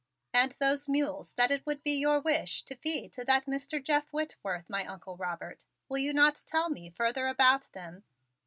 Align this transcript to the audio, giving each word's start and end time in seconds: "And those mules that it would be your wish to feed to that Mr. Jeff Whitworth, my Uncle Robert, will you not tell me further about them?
"And 0.33 0.53
those 0.53 0.89
mules 0.89 1.33
that 1.33 1.51
it 1.51 1.63
would 1.67 1.83
be 1.83 1.91
your 1.99 2.19
wish 2.19 2.63
to 2.63 2.75
feed 2.75 3.13
to 3.13 3.23
that 3.25 3.45
Mr. 3.45 3.79
Jeff 3.79 4.11
Whitworth, 4.11 4.67
my 4.67 4.83
Uncle 4.83 5.15
Robert, 5.15 5.63
will 5.89 5.99
you 5.99 6.11
not 6.11 6.41
tell 6.47 6.71
me 6.71 6.89
further 6.89 7.27
about 7.27 7.71
them? 7.73 8.03